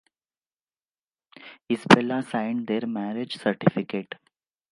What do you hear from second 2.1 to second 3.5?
signed their marriage